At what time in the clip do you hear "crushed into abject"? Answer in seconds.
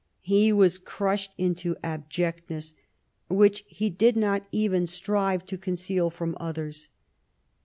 0.79-2.49